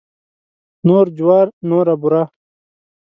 نور 0.87 1.05
جوار 1.17 1.47
نوره 1.69 1.95
بوره. 2.01 2.23